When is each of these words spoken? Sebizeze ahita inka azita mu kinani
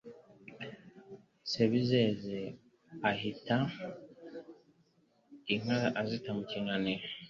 Sebizeze 1.51 2.39
ahita 3.09 3.57
inka 5.53 5.79
azita 6.01 6.29
mu 6.37 6.43
kinani 6.49 6.93